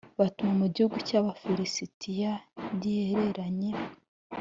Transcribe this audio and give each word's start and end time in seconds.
batuma 0.19 0.53
mu 0.61 0.67
gihugu 0.75 0.97
cy 1.07 1.15
abafilisitiya 1.19 2.31
gihereranye 2.81 3.71